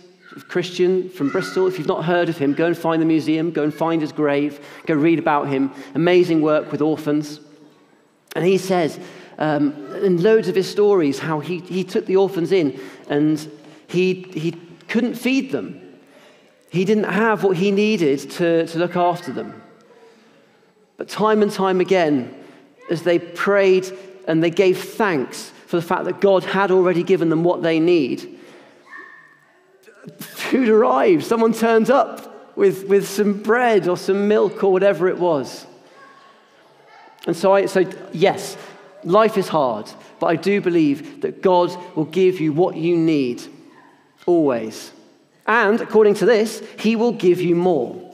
Christian 0.47 1.09
from 1.09 1.29
Bristol. 1.29 1.67
If 1.67 1.77
you've 1.77 1.87
not 1.89 2.05
heard 2.05 2.29
of 2.29 2.37
him, 2.37 2.53
go 2.53 2.67
and 2.67 2.77
find 2.77 3.01
the 3.01 3.05
museum, 3.05 3.51
go 3.51 3.63
and 3.63 3.73
find 3.73 4.01
his 4.01 4.13
grave, 4.13 4.65
go 4.85 4.93
read 4.93 5.19
about 5.19 5.49
him. 5.49 5.73
Amazing 5.93 6.41
work 6.41 6.71
with 6.71 6.81
orphans. 6.81 7.41
And 8.33 8.45
he 8.45 8.57
says, 8.57 8.97
um, 9.37 9.73
in 9.95 10.23
loads 10.23 10.47
of 10.47 10.55
his 10.55 10.69
stories, 10.69 11.19
how 11.19 11.41
he, 11.41 11.59
he 11.59 11.83
took 11.83 12.05
the 12.05 12.15
orphans 12.15 12.53
in 12.53 12.79
and 13.09 13.51
he, 13.87 14.25
he 14.33 14.55
couldn't 14.87 15.15
feed 15.15 15.51
them. 15.51 15.81
He 16.69 16.85
didn't 16.85 17.11
have 17.11 17.43
what 17.43 17.57
he 17.57 17.71
needed 17.71 18.31
to, 18.31 18.67
to 18.67 18.79
look 18.79 18.95
after 18.95 19.33
them. 19.33 19.61
But 20.95 21.09
time 21.09 21.41
and 21.41 21.51
time 21.51 21.81
again, 21.81 22.33
as 22.89 23.03
they 23.03 23.19
prayed 23.19 23.85
and 24.29 24.41
they 24.41 24.49
gave 24.49 24.81
thanks 24.81 25.51
for 25.73 25.77
the 25.77 25.87
fact 25.87 26.05
that 26.05 26.21
God 26.21 26.43
had 26.43 26.69
already 26.69 27.01
given 27.01 27.29
them 27.29 27.43
what 27.43 27.63
they 27.63 27.79
need. 27.79 28.37
Food 30.19 30.69
arrives, 30.69 31.25
someone 31.25 31.51
turns 31.51 31.89
up 31.89 32.55
with, 32.55 32.87
with 32.87 33.07
some 33.07 33.41
bread 33.41 33.87
or 33.87 33.97
some 33.97 34.27
milk 34.27 34.63
or 34.63 34.71
whatever 34.71 35.07
it 35.07 35.17
was. 35.17 35.65
And 37.25 37.35
so, 37.35 37.55
I, 37.55 37.65
so, 37.65 37.91
yes, 38.11 38.55
life 39.03 39.35
is 39.35 39.47
hard, 39.47 39.89
but 40.19 40.27
I 40.27 40.35
do 40.35 40.61
believe 40.61 41.21
that 41.21 41.41
God 41.41 41.75
will 41.95 42.05
give 42.05 42.39
you 42.39 42.53
what 42.53 42.75
you 42.75 42.95
need, 42.95 43.41
always. 44.27 44.91
And 45.47 45.81
according 45.81 46.13
to 46.15 46.27
this, 46.27 46.61
He 46.77 46.95
will 46.95 47.13
give 47.13 47.41
you 47.41 47.55
more. 47.55 48.12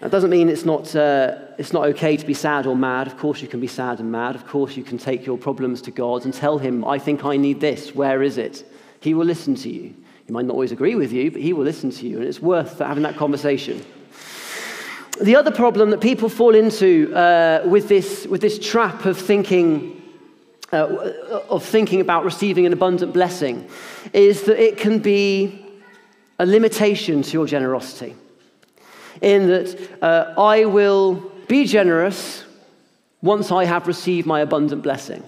That 0.00 0.12
doesn't 0.12 0.30
mean 0.30 0.48
it's 0.48 0.64
not, 0.64 0.94
uh, 0.94 1.38
it's 1.58 1.72
not 1.72 1.86
okay 1.88 2.16
to 2.16 2.24
be 2.24 2.34
sad 2.34 2.66
or 2.66 2.76
mad. 2.76 3.08
Of 3.08 3.18
course, 3.18 3.42
you 3.42 3.48
can 3.48 3.58
be 3.58 3.66
sad 3.66 3.98
and 3.98 4.12
mad. 4.12 4.36
Of 4.36 4.46
course, 4.46 4.76
you 4.76 4.84
can 4.84 4.96
take 4.96 5.26
your 5.26 5.36
problems 5.36 5.82
to 5.82 5.90
God 5.90 6.24
and 6.24 6.32
tell 6.32 6.58
Him, 6.58 6.84
I 6.84 7.00
think 7.00 7.24
I 7.24 7.36
need 7.36 7.60
this. 7.60 7.96
Where 7.96 8.22
is 8.22 8.38
it? 8.38 8.64
He 9.00 9.12
will 9.12 9.26
listen 9.26 9.56
to 9.56 9.68
you. 9.68 9.94
He 10.24 10.32
might 10.32 10.44
not 10.44 10.52
always 10.52 10.70
agree 10.70 10.94
with 10.94 11.12
you, 11.12 11.32
but 11.32 11.40
He 11.40 11.52
will 11.52 11.64
listen 11.64 11.90
to 11.90 12.06
you, 12.06 12.18
and 12.18 12.26
it's 12.28 12.40
worth 12.40 12.78
having 12.78 13.02
that 13.02 13.16
conversation. 13.16 13.84
The 15.20 15.34
other 15.34 15.50
problem 15.50 15.90
that 15.90 16.00
people 16.00 16.28
fall 16.28 16.54
into 16.54 17.12
uh, 17.12 17.62
with, 17.64 17.88
this, 17.88 18.24
with 18.28 18.40
this 18.40 18.56
trap 18.60 19.04
of 19.04 19.18
thinking, 19.18 20.00
uh, 20.70 21.10
of 21.48 21.64
thinking 21.64 22.00
about 22.00 22.24
receiving 22.24 22.66
an 22.66 22.72
abundant 22.72 23.12
blessing 23.12 23.68
is 24.12 24.42
that 24.44 24.62
it 24.62 24.76
can 24.76 25.00
be 25.00 25.66
a 26.38 26.46
limitation 26.46 27.22
to 27.22 27.32
your 27.32 27.46
generosity 27.46 28.14
in 29.20 29.48
that 29.48 30.02
uh, 30.02 30.34
I 30.40 30.64
will 30.64 31.14
be 31.48 31.64
generous 31.64 32.44
once 33.22 33.50
I 33.50 33.64
have 33.64 33.86
received 33.86 34.26
my 34.26 34.40
abundant 34.40 34.82
blessing. 34.82 35.22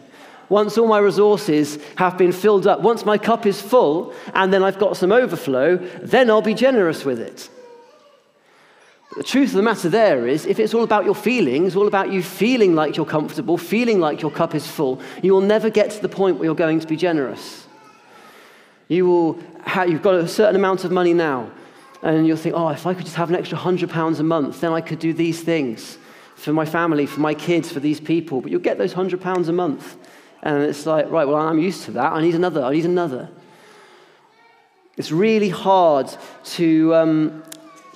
Once 0.49 0.77
all 0.77 0.89
my 0.89 0.99
resources 0.99 1.79
have 1.97 2.19
been 2.19 2.33
filled 2.33 2.67
up, 2.67 2.81
once 2.81 3.05
my 3.05 3.17
cup 3.17 3.47
is 3.47 3.61
full 3.61 4.13
and 4.35 4.53
then 4.53 4.63
I've 4.65 4.79
got 4.79 4.97
some 4.97 5.13
overflow, 5.13 5.77
then 6.03 6.29
I'll 6.29 6.43
be 6.43 6.55
generous 6.55 7.05
with 7.05 7.21
it. 7.21 7.49
But 9.11 9.19
the 9.19 9.25
truth 9.25 9.51
of 9.51 9.57
the 9.57 9.63
matter 9.63 9.89
there 9.89 10.27
is, 10.27 10.47
if 10.47 10.59
it's 10.59 10.75
all 10.75 10.85
about 10.85 11.05
your 11.05 11.15
feelings, 11.15 11.77
all 11.77 11.87
about 11.87 12.13
you 12.13 12.23
feeling 12.23 12.75
like 12.75 12.97
you're 12.97 13.07
comfortable, 13.07 13.59
feeling 13.59 14.01
like 14.01 14.23
your 14.23 14.31
cup 14.31 14.55
is 14.55 14.67
full, 14.67 15.01
you 15.23 15.33
will 15.33 15.41
never 15.41 15.71
get 15.71 15.91
to 15.93 16.03
the 16.03 16.09
point 16.09 16.37
where 16.37 16.47
you're 16.47 16.55
going 16.55 16.81
to 16.81 16.87
be 16.87 16.97
generous. 16.97 17.67
You 18.89 19.07
will 19.07 19.39
have, 19.65 19.89
you've 19.89 20.03
got 20.03 20.17
a 20.17 20.29
certain 20.29 20.57
amount 20.57 20.85
of 20.85 20.91
money 20.91 21.15
now 21.15 21.51
and 22.03 22.27
you'll 22.27 22.37
think, 22.37 22.55
oh, 22.55 22.69
if 22.71 22.87
I 22.87 22.95
could 22.95 23.05
just 23.05 23.17
have 23.17 23.29
an 23.29 23.37
extra 23.37 23.59
hundred 23.59 23.91
pounds 23.91 24.21
a 24.21 24.25
month, 24.25 24.61
then 24.61 24.73
I 24.73 24.81
could 24.81 24.99
do 24.99 25.13
these 25.13 25.43
things 25.43 25.99
for 26.35 26.53
my 26.53 26.65
family, 26.65 27.05
for 27.07 27.21
my 27.21 27.35
kids, 27.35 27.71
for 27.71 27.81
these 27.81 28.01
people. 28.01 28.41
But 28.41 28.51
you'll 28.51 28.61
get 28.61 28.79
those 28.79 28.95
hundred 28.95 29.21
pounds 29.21 29.49
a 29.49 29.53
month. 29.53 29.97
And 30.43 30.63
it's 30.63 30.87
like, 30.87 31.11
right, 31.11 31.27
well, 31.27 31.37
I'm 31.37 31.59
used 31.59 31.85
to 31.85 31.91
that. 31.93 32.13
I 32.13 32.23
need 32.23 32.35
another. 32.35 32.63
I 32.63 32.73
need 32.73 32.87
another. 32.87 33.29
It's 34.97 35.13
really 35.13 35.51
hard 35.51 36.15
to, 36.45 36.95
um, 36.95 37.43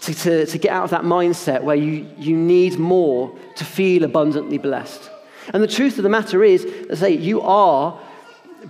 to, 0.03 0.15
to, 0.15 0.47
to 0.47 0.59
get 0.59 0.71
out 0.71 0.85
of 0.85 0.91
that 0.91 1.03
mindset 1.03 1.63
where 1.63 1.77
you, 1.77 2.07
you 2.19 2.37
need 2.37 2.79
more 2.79 3.35
to 3.57 3.65
feel 3.65 4.05
abundantly 4.05 4.59
blessed. 4.59 5.11
And 5.53 5.63
the 5.63 5.69
truth 5.69 5.99
of 5.99 6.03
the 6.03 6.11
matter 6.11 6.45
is, 6.45 6.67
I 6.91 6.95
say, 6.95 7.11
you 7.13 7.41
are 7.41 7.99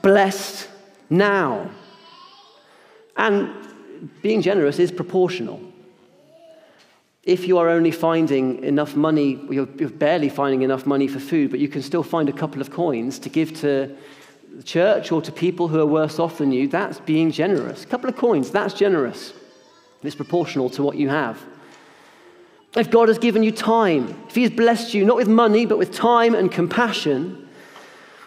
blessed 0.02 0.68
now. 1.10 1.70
And 3.16 3.52
being 4.22 4.42
generous 4.42 4.78
is 4.78 4.90
proportional. 4.90 5.60
If 7.22 7.48
you 7.48 7.56
are 7.58 7.70
only 7.70 7.90
finding 7.90 8.62
enough 8.62 8.96
money, 8.96 9.40
you're, 9.50 9.66
barely 9.66 10.28
finding 10.28 10.62
enough 10.62 10.84
money 10.84 11.08
for 11.08 11.18
food, 11.18 11.50
but 11.50 11.58
you 11.58 11.68
can 11.68 11.82
still 11.82 12.02
find 12.02 12.28
a 12.28 12.32
couple 12.32 12.60
of 12.60 12.70
coins 12.70 13.18
to 13.20 13.28
give 13.30 13.58
to 13.60 13.96
the 14.56 14.62
church 14.62 15.10
or 15.10 15.22
to 15.22 15.32
people 15.32 15.68
who 15.68 15.80
are 15.80 15.86
worse 15.86 16.18
off 16.18 16.38
than 16.38 16.52
you, 16.52 16.68
that's 16.68 17.00
being 17.00 17.30
generous. 17.30 17.82
A 17.82 17.86
couple 17.86 18.10
of 18.10 18.16
coins, 18.16 18.50
that's 18.50 18.74
generous. 18.74 19.32
It's 20.02 20.14
proportional 20.14 20.68
to 20.70 20.82
what 20.82 20.96
you 20.96 21.08
have. 21.08 21.40
If 22.76 22.90
God 22.90 23.08
has 23.08 23.18
given 23.18 23.42
you 23.42 23.52
time, 23.52 24.22
if 24.28 24.34
He 24.34 24.42
has 24.42 24.50
blessed 24.50 24.92
you 24.92 25.04
not 25.04 25.16
with 25.16 25.28
money, 25.28 25.64
but 25.64 25.78
with 25.78 25.92
time 25.92 26.34
and 26.34 26.52
compassion, 26.52 27.48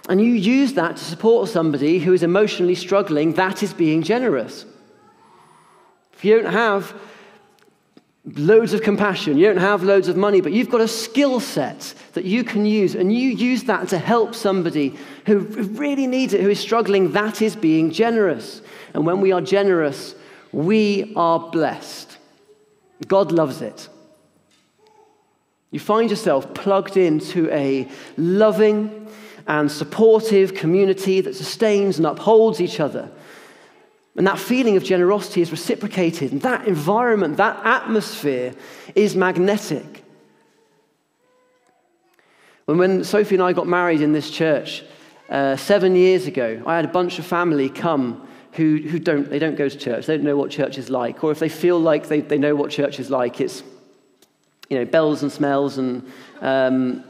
and 0.09 0.21
you 0.21 0.31
use 0.31 0.73
that 0.73 0.97
to 0.97 1.03
support 1.03 1.49
somebody 1.49 1.99
who 1.99 2.13
is 2.13 2.23
emotionally 2.23 2.75
struggling, 2.75 3.33
that 3.33 3.61
is 3.61 3.73
being 3.73 4.01
generous. 4.01 4.65
If 6.17 6.25
you 6.25 6.41
don't 6.41 6.51
have 6.51 6.95
loads 8.25 8.73
of 8.73 8.81
compassion, 8.81 9.37
you 9.37 9.45
don't 9.45 9.57
have 9.57 9.83
loads 9.83 10.07
of 10.07 10.17
money, 10.17 10.41
but 10.41 10.51
you've 10.51 10.69
got 10.69 10.81
a 10.81 10.87
skill 10.87 11.39
set 11.39 11.93
that 12.13 12.25
you 12.25 12.43
can 12.43 12.65
use, 12.65 12.95
and 12.95 13.13
you 13.13 13.29
use 13.29 13.65
that 13.65 13.87
to 13.89 13.99
help 13.99 14.33
somebody 14.33 14.95
who 15.27 15.39
really 15.39 16.07
needs 16.07 16.33
it, 16.33 16.41
who 16.41 16.49
is 16.49 16.59
struggling, 16.59 17.11
that 17.11 17.43
is 17.43 17.55
being 17.55 17.91
generous. 17.91 18.63
And 18.95 19.05
when 19.05 19.21
we 19.21 19.31
are 19.31 19.41
generous, 19.41 20.15
we 20.51 21.13
are 21.15 21.39
blessed. 21.51 22.17
God 23.07 23.31
loves 23.31 23.61
it. 23.61 23.87
You 25.69 25.79
find 25.79 26.09
yourself 26.09 26.51
plugged 26.55 26.97
into 26.97 27.47
a 27.51 27.87
loving 28.17 29.07
and 29.45 29.71
supportive 29.71 30.55
community 30.55 31.21
that 31.21 31.35
sustains 31.35 31.97
and 31.97 32.07
upholds 32.07 32.59
each 32.59 32.79
other 32.79 33.11
and 34.17 34.25
that 34.25 34.39
feeling 34.39 34.75
of 34.75 34.83
generosity 34.83 35.41
is 35.41 35.51
reciprocated. 35.51 36.31
And 36.31 36.41
that 36.41 36.67
environment, 36.67 37.37
that 37.37 37.63
atmosphere 37.63 38.53
is 38.95 39.15
magnetic. 39.15 40.03
When, 42.65 42.79
when 42.79 43.03
Sophie 43.03 43.35
and 43.35 43.43
I 43.43 43.53
got 43.53 43.67
married 43.67 44.01
in 44.01 44.13
this 44.13 44.31
church 44.31 44.83
uh, 45.29 45.55
seven 45.55 45.95
years 45.95 46.25
ago, 46.25 46.63
I 46.65 46.75
had 46.75 46.85
a 46.85 46.89
bunch 46.89 47.19
of 47.19 47.27
family 47.27 47.69
come 47.69 48.27
who, 48.53 48.77
who 48.77 48.97
don't, 48.97 49.29
they 49.29 49.37
don't 49.37 49.55
go 49.55 49.69
to 49.69 49.77
church. 49.77 50.07
They 50.07 50.17
don't 50.17 50.25
know 50.25 50.35
what 50.35 50.49
church 50.49 50.79
is 50.79 50.89
like. 50.89 51.23
Or 51.23 51.31
if 51.31 51.37
they 51.37 51.49
feel 51.49 51.79
like 51.79 52.07
they, 52.07 52.21
they 52.21 52.39
know 52.39 52.55
what 52.55 52.71
church 52.71 52.99
is 52.99 53.11
like, 53.11 53.39
it's 53.39 53.61
you 54.67 54.79
know, 54.79 54.85
bells 54.85 55.21
and 55.21 55.31
smells 55.31 55.77
and 55.77 56.11
um, 56.41 57.03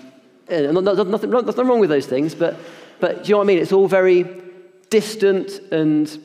nothing, 0.49 1.09
nothing, 1.09 1.29
nothing 1.31 1.67
wrong 1.67 1.79
with 1.79 1.89
those 1.89 2.05
things. 2.05 2.35
But, 2.35 2.59
but 2.99 3.23
do 3.23 3.29
you 3.29 3.33
know 3.33 3.37
what 3.37 3.45
I 3.45 3.47
mean? 3.47 3.59
It's 3.59 3.71
all 3.71 3.87
very 3.87 4.25
distant 4.89 5.59
and 5.71 6.21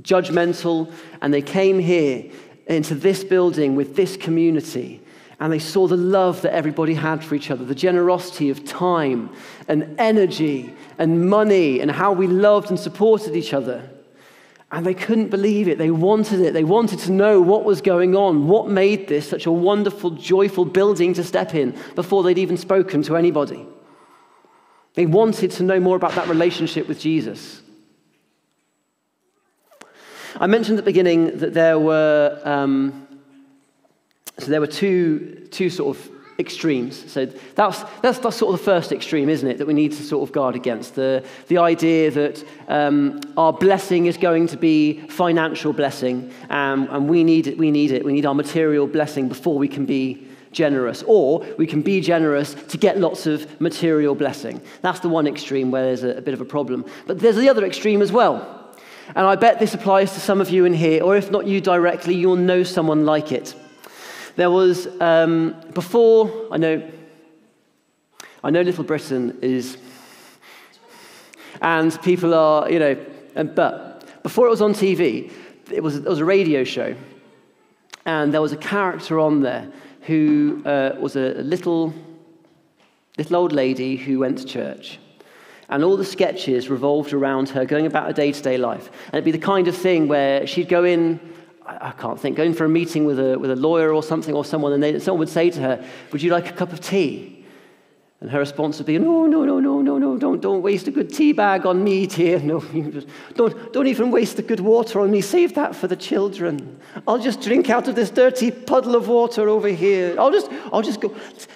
judgmental, 0.00 0.92
and 1.20 1.32
they 1.32 1.42
came 1.42 1.78
here 1.78 2.30
into 2.66 2.94
this 2.94 3.24
building 3.24 3.76
with 3.76 3.96
this 3.96 4.16
community. 4.16 5.00
And 5.38 5.52
they 5.52 5.58
saw 5.58 5.86
the 5.86 5.96
love 5.96 6.40
that 6.42 6.54
everybody 6.54 6.94
had 6.94 7.22
for 7.22 7.34
each 7.34 7.50
other, 7.50 7.64
the 7.64 7.74
generosity 7.74 8.48
of 8.48 8.64
time 8.64 9.30
and 9.68 9.94
energy 9.98 10.74
and 10.98 11.28
money, 11.28 11.80
and 11.80 11.90
how 11.90 12.12
we 12.12 12.26
loved 12.26 12.70
and 12.70 12.80
supported 12.80 13.36
each 13.36 13.52
other. 13.52 13.90
And 14.72 14.84
they 14.84 14.94
couldn't 14.94 15.28
believe 15.28 15.68
it. 15.68 15.78
They 15.78 15.90
wanted 15.90 16.40
it. 16.40 16.54
They 16.54 16.64
wanted 16.64 17.00
to 17.00 17.12
know 17.12 17.40
what 17.40 17.64
was 17.64 17.82
going 17.82 18.16
on, 18.16 18.48
what 18.48 18.68
made 18.68 19.08
this 19.08 19.28
such 19.28 19.46
a 19.46 19.52
wonderful, 19.52 20.10
joyful 20.10 20.64
building 20.64 21.12
to 21.14 21.22
step 21.22 21.54
in 21.54 21.76
before 21.94 22.22
they'd 22.22 22.38
even 22.38 22.56
spoken 22.56 23.02
to 23.02 23.16
anybody. 23.16 23.66
They 24.94 25.06
wanted 25.06 25.50
to 25.52 25.62
know 25.62 25.78
more 25.78 25.96
about 25.96 26.14
that 26.14 26.28
relationship 26.28 26.88
with 26.88 26.98
Jesus. 26.98 27.60
I 30.38 30.46
mentioned 30.46 30.78
at 30.78 30.84
the 30.84 30.90
beginning 30.90 31.38
that 31.38 31.54
there 31.54 31.78
were, 31.78 32.40
um, 32.44 33.06
so 34.38 34.46
there 34.46 34.60
were 34.60 34.66
two, 34.66 35.48
two 35.50 35.70
sort 35.70 35.96
of 35.96 36.10
extremes. 36.38 37.10
So 37.10 37.26
that's, 37.54 37.82
that's, 38.02 38.18
that's 38.18 38.36
sort 38.36 38.52
of 38.52 38.60
the 38.60 38.64
first 38.64 38.92
extreme, 38.92 39.28
isn't 39.28 39.48
it, 39.48 39.58
that 39.58 39.66
we 39.66 39.72
need 39.72 39.92
to 39.92 40.02
sort 40.02 40.28
of 40.28 40.32
guard 40.32 40.54
against. 40.54 40.94
The, 40.94 41.24
the 41.48 41.58
idea 41.58 42.10
that 42.10 42.44
um, 42.68 43.20
our 43.36 43.52
blessing 43.52 44.06
is 44.06 44.16
going 44.18 44.48
to 44.48 44.56
be 44.56 45.00
financial 45.08 45.72
blessing, 45.72 46.30
um, 46.50 46.88
and 46.90 47.08
we 47.08 47.24
need, 47.24 47.46
it, 47.46 47.56
we 47.56 47.70
need 47.70 47.90
it. 47.90 48.04
We 48.04 48.12
need 48.12 48.26
our 48.26 48.34
material 48.34 48.86
blessing 48.86 49.28
before 49.28 49.56
we 49.58 49.68
can 49.68 49.86
be 49.86 50.26
generous, 50.52 51.02
or 51.06 51.40
we 51.58 51.66
can 51.66 51.82
be 51.82 52.00
generous 52.00 52.54
to 52.54 52.78
get 52.78 52.98
lots 52.98 53.26
of 53.26 53.60
material 53.60 54.14
blessing. 54.14 54.60
That's 54.82 55.00
the 55.00 55.08
one 55.08 55.26
extreme 55.26 55.70
where 55.70 55.84
there's 55.84 56.02
a, 56.02 56.16
a 56.16 56.20
bit 56.20 56.34
of 56.34 56.40
a 56.40 56.46
problem. 56.46 56.84
But 57.06 57.20
there's 57.20 57.36
the 57.36 57.48
other 57.48 57.64
extreme 57.64 58.02
as 58.02 58.12
well. 58.12 58.55
And 59.14 59.26
I 59.26 59.36
bet 59.36 59.58
this 59.58 59.74
applies 59.74 60.14
to 60.14 60.20
some 60.20 60.40
of 60.40 60.50
you 60.50 60.64
in 60.64 60.74
here, 60.74 61.02
or 61.02 61.16
if 61.16 61.30
not 61.30 61.46
you 61.46 61.60
directly, 61.60 62.14
you'll 62.14 62.36
know 62.36 62.62
someone 62.62 63.04
like 63.04 63.30
it. 63.30 63.54
There 64.34 64.50
was, 64.50 64.88
um, 65.00 65.54
before, 65.72 66.48
I 66.50 66.56
know, 66.56 66.90
I 68.42 68.50
know 68.50 68.62
Little 68.62 68.84
Britain 68.84 69.38
is, 69.42 69.78
and 71.62 72.00
people 72.02 72.34
are, 72.34 72.70
you 72.70 72.78
know, 72.78 73.06
and, 73.34 73.54
but 73.54 74.22
before 74.22 74.46
it 74.46 74.50
was 74.50 74.60
on 74.60 74.72
TV, 74.74 75.32
it 75.70 75.82
was, 75.82 75.96
it 75.96 76.04
was 76.04 76.18
a 76.18 76.24
radio 76.24 76.64
show, 76.64 76.94
and 78.04 78.34
there 78.34 78.42
was 78.42 78.52
a 78.52 78.56
character 78.56 79.20
on 79.20 79.40
there 79.40 79.70
who 80.02 80.62
uh, 80.64 80.96
was 80.98 81.16
a 81.16 81.34
little, 81.42 81.94
little 83.18 83.36
old 83.36 83.52
lady 83.52 83.96
who 83.96 84.18
went 84.18 84.38
to 84.38 84.44
church. 84.44 84.98
And 85.68 85.82
all 85.82 85.96
the 85.96 86.04
sketches 86.04 86.68
revolved 86.68 87.12
around 87.12 87.48
her 87.50 87.64
going 87.64 87.86
about 87.86 88.06
her 88.06 88.12
day 88.12 88.32
to 88.32 88.42
day 88.42 88.56
life. 88.56 88.88
And 89.06 89.14
it'd 89.14 89.24
be 89.24 89.32
the 89.32 89.38
kind 89.38 89.66
of 89.68 89.76
thing 89.76 90.06
where 90.06 90.46
she'd 90.46 90.68
go 90.68 90.84
in, 90.84 91.18
I, 91.66 91.90
can't 91.90 92.20
think, 92.20 92.36
going 92.36 92.54
for 92.54 92.64
a 92.64 92.68
meeting 92.68 93.04
with 93.04 93.18
a, 93.18 93.38
with 93.38 93.50
a 93.50 93.56
lawyer 93.56 93.92
or 93.92 94.02
something 94.02 94.34
or 94.34 94.44
someone, 94.44 94.72
and 94.72 94.82
they, 94.82 94.98
someone 95.00 95.20
would 95.20 95.28
say 95.28 95.50
to 95.50 95.60
her, 95.60 95.84
Would 96.12 96.22
you 96.22 96.30
like 96.30 96.48
a 96.48 96.52
cup 96.52 96.72
of 96.72 96.80
tea? 96.80 97.36
And 98.20 98.30
her 98.30 98.38
response 98.38 98.78
would 98.78 98.86
be, 98.86 98.96
No, 98.96 99.26
no, 99.26 99.44
no, 99.44 99.58
no, 99.58 99.82
no, 99.82 99.98
no, 99.98 100.16
don't, 100.16 100.40
don't 100.40 100.62
waste 100.62 100.86
a 100.86 100.90
good 100.90 101.12
tea 101.12 101.32
bag 101.32 101.66
on 101.66 101.82
me, 101.82 102.06
dear. 102.06 102.38
No, 102.38 102.60
don't, 103.34 103.72
don't 103.72 103.86
even 103.88 104.10
waste 104.10 104.36
the 104.36 104.42
good 104.42 104.60
water 104.60 105.00
on 105.00 105.10
me. 105.10 105.20
Save 105.20 105.54
that 105.54 105.74
for 105.74 105.88
the 105.88 105.96
children. 105.96 106.80
I'll 107.08 107.18
just 107.18 107.40
drink 107.40 107.68
out 107.68 107.88
of 107.88 107.94
this 107.94 108.10
dirty 108.10 108.50
puddle 108.52 108.94
of 108.94 109.08
water 109.08 109.48
over 109.48 109.68
here. 109.68 110.14
I'll 110.18 110.30
just, 110.30 110.48
I'll 110.72 110.82
just 110.82 111.00
go, 111.00 111.14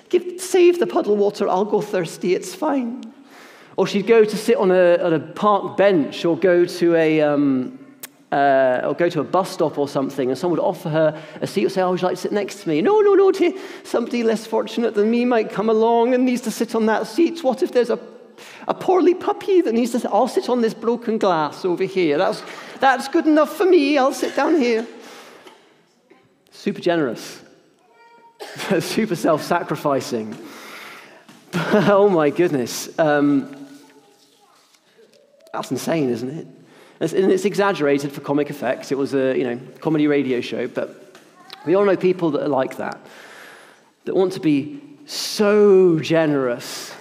give, 0.09 0.41
save 0.41 0.79
the 0.79 0.87
puddle 0.87 1.17
water. 1.17 1.49
I'll 1.49 1.65
go 1.65 1.81
thirsty. 1.81 2.35
It's 2.35 2.55
fine. 2.55 3.11
Or 3.81 3.87
she'd 3.87 4.07
go 4.07 4.27
to 4.27 4.37
sit 4.37 4.59
on 4.59 4.71
a, 4.71 4.99
on 4.99 5.15
a 5.15 5.19
park 5.19 5.79
bench 5.79 6.27
or 6.27 6.37
go 6.37 6.67
to 6.67 6.95
a, 6.97 7.23
um, 7.23 7.79
uh, 8.31 8.83
or 8.85 8.93
go 8.93 9.09
to 9.09 9.21
a 9.21 9.25
bus 9.25 9.51
stop 9.51 9.79
or 9.79 9.89
something, 9.89 10.29
and 10.29 10.37
someone 10.37 10.61
would 10.61 10.67
offer 10.67 10.91
her 10.91 11.23
a 11.41 11.47
seat 11.47 11.65
or 11.65 11.71
say, 11.71 11.81
Oh, 11.81 11.93
would 11.93 12.03
you 12.03 12.07
like 12.07 12.17
to 12.17 12.21
sit 12.21 12.31
next 12.31 12.63
to 12.63 12.69
me? 12.69 12.83
No, 12.83 13.01
no, 13.01 13.15
no, 13.15 13.33
dear. 13.33 13.55
Somebody 13.85 14.23
less 14.23 14.47
fortunate 14.47 14.95
than 14.95 15.11
me 15.11 15.25
might 15.25 15.49
come 15.49 15.71
along 15.71 16.13
and 16.13 16.27
needs 16.27 16.43
to 16.43 16.51
sit 16.51 16.75
on 16.75 16.85
that 16.85 17.07
seat. 17.07 17.43
What 17.43 17.63
if 17.63 17.73
there's 17.73 17.89
a, 17.89 17.99
a 18.69 18.75
poorly 18.75 19.15
puppy 19.15 19.63
that 19.63 19.73
needs 19.73 19.93
to 19.93 20.01
sit? 20.01 20.11
I'll 20.13 20.29
sit 20.29 20.51
on 20.51 20.61
this 20.61 20.75
broken 20.75 21.17
glass 21.17 21.65
over 21.65 21.85
here. 21.85 22.19
That's, 22.19 22.43
that's 22.81 23.09
good 23.09 23.27
enough 23.27 23.57
for 23.57 23.65
me. 23.65 23.97
I'll 23.97 24.13
sit 24.13 24.37
down 24.37 24.57
here. 24.57 24.87
Super 26.51 26.83
generous, 26.83 27.41
super 28.81 29.17
self 29.17 29.43
sacrificing. 29.43 30.37
oh 31.55 32.11
my 32.11 32.29
goodness. 32.29 32.99
Um, 32.99 33.57
that's 35.53 35.71
insane, 35.71 36.11
isn't 36.11 36.31
it? 36.31 36.47
And 37.01 37.33
it's 37.33 37.45
exaggerated 37.45 38.13
for 38.13 38.21
comic 38.21 38.51
effects. 38.51 38.93
It 38.93 38.99
was 38.99 39.15
a 39.15 39.37
you 39.37 39.45
know, 39.45 39.59
comedy 39.81 40.07
radio 40.07 40.41
show, 40.41 40.69
but 40.69 41.17
we 41.67 41.75
all 41.75 41.85
know 41.85 41.97
people 41.97 42.31
that 42.33 42.43
are 42.43 42.49
like 42.49 42.77
that, 42.77 42.99
that 44.05 44.15
want 44.15 44.33
to 44.35 44.41
be 44.41 44.81
so 45.07 45.99
generous 45.99 46.95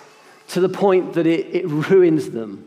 to 0.49 0.61
the 0.61 0.69
point 0.69 1.13
that 1.13 1.27
it, 1.27 1.53
it 1.53 1.67
ruins 1.67 2.31
them, 2.31 2.65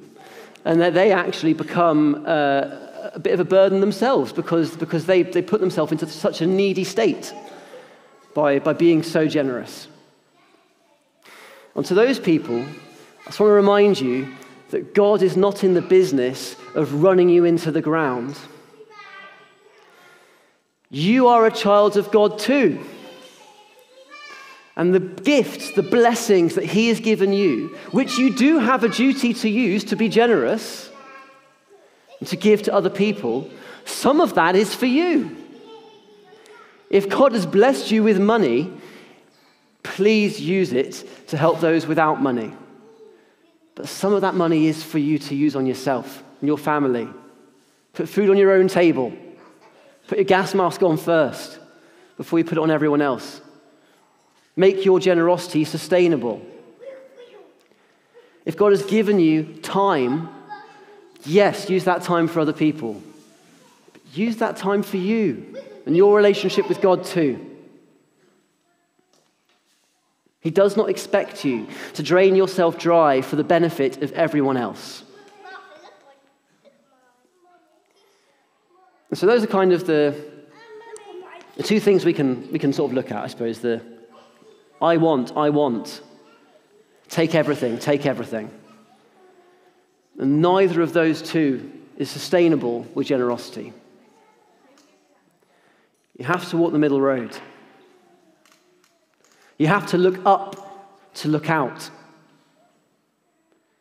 and 0.65 0.81
that 0.81 0.95
they 0.95 1.11
actually 1.11 1.53
become 1.53 2.25
uh, 2.27 3.11
a 3.15 3.19
bit 3.21 3.33
of 3.33 3.41
a 3.41 3.45
burden 3.45 3.81
themselves 3.81 4.33
because, 4.33 4.77
because 4.77 5.07
they, 5.07 5.23
they 5.23 5.43
put 5.43 5.61
themselves 5.61 5.91
into 5.91 6.07
such 6.07 6.41
a 6.41 6.47
needy 6.47 6.85
state 6.85 7.35
by, 8.35 8.59
by 8.59 8.73
being 8.73 9.03
so 9.03 9.27
generous. 9.27 9.89
And 11.75 11.85
to 11.87 11.95
those 11.95 12.21
people, 12.21 12.61
I 12.61 13.27
just 13.27 13.41
want 13.41 13.51
to 13.51 13.55
remind 13.55 14.01
you 14.01 14.33
that 14.73 14.95
God 14.95 15.21
is 15.21 15.37
not 15.37 15.63
in 15.63 15.75
the 15.75 15.83
business 15.83 16.57
of 16.75 17.03
running 17.03 17.29
you 17.29 17.45
into 17.45 17.71
the 17.71 17.83
ground. 17.83 18.39
You 20.91 21.29
are 21.29 21.47
a 21.47 21.51
child 21.51 21.99
of 21.99 22.11
God 22.11 22.39
too. 22.39 22.83
And 24.75 24.95
the 24.95 25.01
gifts, 25.01 25.73
the 25.73 25.83
blessings 25.83 26.55
that 26.55 26.65
He 26.65 26.89
has 26.89 27.01
given 27.01 27.35
you, 27.35 27.77
which 27.91 28.17
you 28.17 28.35
do 28.35 28.59
have 28.61 28.83
a 28.83 28.89
duty 28.89 29.35
to 29.35 29.49
use 29.49 29.85
to 29.85 29.97
be 29.97 30.09
generous 30.09 30.91
and 32.19 32.27
to 32.29 32.37
give 32.37 32.63
to 32.63 32.75
other 32.75 32.91
people, 32.91 33.51
some 33.85 34.23
of 34.23 34.35
that 34.37 34.57
is 34.57 34.75
for 34.75 34.87
you. 34.87 35.37
If 36.89 37.11
God 37.11 37.33
has 37.33 37.45
blessed 37.45 37.91
you 37.91 38.03
with 38.03 38.19
money, 38.19 38.73
please 39.83 40.41
use 40.41 40.73
it 40.73 41.05
to 41.29 41.37
help 41.37 41.61
those 41.61 41.87
without 41.87 42.23
money. 42.23 42.55
But 43.75 43.89
some 43.89 44.13
of 44.13 44.21
that 44.21 44.35
money 44.35 44.67
is 44.67 44.83
for 44.83 44.99
you 44.99 45.19
to 45.19 45.35
use 45.35 45.57
on 45.57 45.67
yourself 45.67 46.23
and 46.41 46.47
your 46.47 46.59
family. 46.59 47.09
Put 47.93 48.09
food 48.09 48.31
on 48.31 48.37
your 48.37 48.53
own 48.53 48.69
table. 48.69 49.13
Put 50.09 50.19
your 50.19 50.25
gas 50.25 50.55
mask 50.55 50.83
on 50.83 50.97
first 50.97 51.59
before 52.17 52.39
you 52.39 52.45
put 52.45 52.59
it 52.59 52.63
on 52.63 52.71
everyone 52.71 53.03
else. 53.03 53.41
Make 54.57 54.85
your 54.85 55.01
generosity 55.01 55.65
sustainable. 55.65 56.45
If 58.45 58.57
God 58.57 58.73
has 58.73 58.85
given 58.85 59.21
you 59.21 59.55
time, 59.63 60.29
yes, 61.25 61.71
use 61.71 61.85
that 61.85 62.03
time 62.03 62.29
for 62.29 62.41
other 62.41 62.53
people. 62.53 63.01
But 63.93 64.03
use 64.15 64.37
that 64.39 64.57
time 64.57 64.83
for 64.83 64.97
you 64.97 65.57
and 65.87 65.97
your 65.97 66.17
relationship 66.17 66.69
with 66.69 66.81
God 66.81 67.05
too. 67.05 67.52
He 70.43 70.51
does 70.51 70.77
not 70.77 70.91
expect 70.91 71.45
you 71.45 71.69
to 71.95 72.03
drain 72.03 72.35
yourself 72.35 72.77
dry 72.77 73.23
for 73.23 73.37
the 73.37 73.45
benefit 73.45 74.03
of 74.03 74.13
everyone 74.13 74.57
else. 74.57 75.05
And 79.09 79.19
so 79.19 79.27
those 79.27 79.45
are 79.45 79.47
kind 79.47 79.73
of 79.73 79.87
the, 79.87 80.21
the 81.57 81.63
two 81.63 81.79
things 81.79 82.05
we 82.05 82.13
can, 82.13 82.51
we 82.51 82.59
can 82.59 82.73
sort 82.73 82.91
of 82.91 82.95
look 82.95 83.13
at, 83.13 83.23
I 83.23 83.29
suppose. 83.29 83.61
The 83.61 83.83
I 84.81 84.97
want, 84.97 85.37
I 85.37 85.51
want. 85.51 86.01
Take 87.09 87.37
everything, 87.37 87.79
take 87.79 88.05
everything. 88.05 88.51
And 90.19 90.43
neither 90.43 90.83
of 90.83 90.93
those 90.93 91.23
two 91.23 91.71
is 91.99 92.11
sustainable 92.11 92.81
with 92.95 93.07
generosity. 93.07 93.73
You 96.19 96.25
have 96.25 96.51
to 96.51 96.57
walk 96.57 96.73
the 96.73 96.79
middle 96.79 97.01
road. 97.01 97.37
You 99.59 99.67
have 99.69 99.87
to 99.89 99.99
look 99.99 100.25
up 100.27 100.63
to 101.15 101.29
look 101.29 101.51
out. 101.51 101.91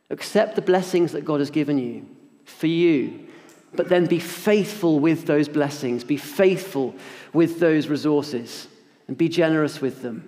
Accept 0.09 0.55
the 0.55 0.61
blessings 0.61 1.13
that 1.13 1.23
God 1.23 1.39
has 1.39 1.49
given 1.49 1.77
you 1.77 2.05
for 2.43 2.67
you, 2.67 3.27
but 3.73 3.87
then 3.87 4.05
be 4.05 4.19
faithful 4.19 4.99
with 4.99 5.25
those 5.25 5.47
blessings. 5.47 6.03
Be 6.03 6.17
faithful 6.17 6.93
with 7.33 7.59
those 7.59 7.87
resources 7.87 8.67
and 9.07 9.17
be 9.17 9.29
generous 9.29 9.79
with 9.79 10.01
them. 10.01 10.27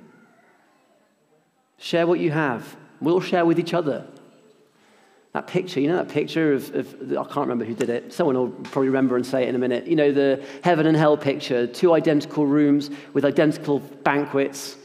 Share 1.77 2.07
what 2.07 2.19
you 2.19 2.31
have. 2.31 2.77
We'll 3.01 3.19
share 3.19 3.45
with 3.45 3.59
each 3.59 3.73
other. 3.73 4.05
That 5.33 5.47
picture, 5.47 5.81
you 5.81 5.89
know 5.89 5.97
that 5.97 6.09
picture 6.09 6.53
of, 6.53 6.73
of, 6.75 7.11
I 7.11 7.23
can't 7.23 7.37
remember 7.37 7.65
who 7.65 7.73
did 7.73 7.89
it. 7.89 8.13
Someone 8.13 8.37
will 8.37 8.49
probably 8.49 8.87
remember 8.87 9.17
and 9.17 9.25
say 9.25 9.43
it 9.43 9.49
in 9.49 9.55
a 9.55 9.59
minute. 9.59 9.87
You 9.87 9.95
know, 9.95 10.11
the 10.11 10.45
heaven 10.63 10.85
and 10.85 10.95
hell 10.95 11.17
picture, 11.17 11.67
two 11.67 11.93
identical 11.93 12.45
rooms 12.45 12.91
with 13.13 13.25
identical 13.25 13.79
banquets 13.79 14.77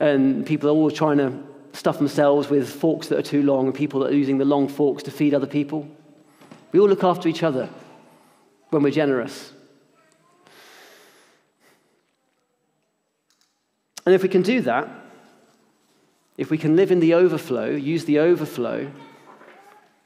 and 0.00 0.44
people 0.44 0.68
are 0.68 0.72
always 0.72 0.94
trying 0.94 1.18
to 1.18 1.32
stuff 1.72 1.98
themselves 1.98 2.48
with 2.48 2.68
forks 2.68 3.08
that 3.08 3.18
are 3.18 3.22
too 3.22 3.42
long, 3.42 3.66
and 3.66 3.74
people 3.74 4.00
that 4.00 4.10
are 4.10 4.16
using 4.16 4.38
the 4.38 4.44
long 4.44 4.68
forks 4.68 5.02
to 5.04 5.10
feed 5.10 5.34
other 5.34 5.46
people. 5.46 5.86
We 6.72 6.80
all 6.80 6.88
look 6.88 7.04
after 7.04 7.28
each 7.28 7.42
other 7.42 7.68
when 8.70 8.82
we're 8.82 8.90
generous. 8.90 9.52
And 14.04 14.14
if 14.14 14.22
we 14.22 14.28
can 14.28 14.42
do 14.42 14.60
that, 14.62 14.88
if 16.36 16.50
we 16.50 16.58
can 16.58 16.76
live 16.76 16.92
in 16.92 17.00
the 17.00 17.14
overflow, 17.14 17.70
use 17.70 18.04
the 18.04 18.18
overflow 18.18 18.90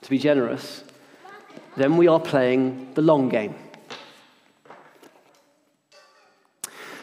to 0.03 0.11
be 0.11 0.19
generous, 0.19 0.85
then 1.77 1.97
we 1.97 2.09
are 2.09 2.21
playing 2.21 2.95
the 2.95 3.03
long 3.03 3.29
game. 3.29 3.55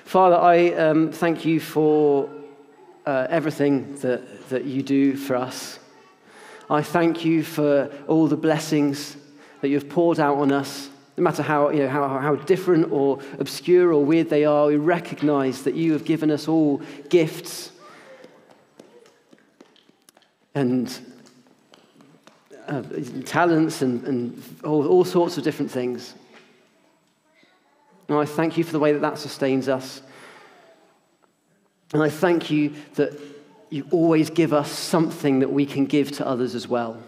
Father, 0.05 0.37
I 0.37 0.69
um, 0.73 1.11
thank 1.11 1.45
you 1.45 1.59
for 1.59 2.29
uh, 3.07 3.25
everything 3.29 3.95
that, 3.99 4.49
that 4.49 4.65
you 4.65 4.83
do 4.83 5.15
for 5.15 5.37
us. 5.37 5.79
I 6.69 6.81
thank 6.81 7.23
you 7.23 7.41
for 7.41 7.89
all 8.05 8.27
the 8.27 8.35
blessings 8.35 9.15
that 9.61 9.69
you've 9.69 9.87
poured 9.87 10.19
out 10.19 10.37
on 10.37 10.51
us. 10.51 10.89
No 11.15 11.23
matter 11.23 11.41
how, 11.41 11.69
you 11.69 11.83
know, 11.83 11.87
how, 11.87 12.19
how 12.19 12.35
different 12.35 12.91
or 12.91 13.19
obscure 13.39 13.93
or 13.93 14.03
weird 14.03 14.29
they 14.29 14.43
are, 14.43 14.67
we 14.67 14.75
recognize 14.75 15.63
that 15.63 15.73
you 15.73 15.93
have 15.93 16.03
given 16.03 16.29
us 16.29 16.49
all 16.49 16.81
gifts 17.07 17.71
and 20.53 20.99
uh, 22.67 22.83
talents 23.23 23.81
and, 23.81 24.03
and 24.03 24.43
all, 24.65 24.85
all 24.85 25.05
sorts 25.05 25.37
of 25.37 25.45
different 25.45 25.71
things. 25.71 26.13
And 28.09 28.17
I 28.17 28.25
thank 28.25 28.57
you 28.57 28.65
for 28.65 28.73
the 28.73 28.79
way 28.79 28.91
that 28.91 28.99
that 28.99 29.17
sustains 29.17 29.69
us. 29.69 30.01
And 31.93 32.03
I 32.03 32.09
thank 32.09 32.51
you 32.51 32.73
that 32.95 33.17
you 33.69 33.85
always 33.91 34.29
give 34.29 34.53
us 34.53 34.71
something 34.71 35.39
that 35.39 35.51
we 35.51 35.65
can 35.65 35.85
give 35.85 36.11
to 36.13 36.27
others 36.27 36.55
as 36.55 36.67
well. 36.67 37.01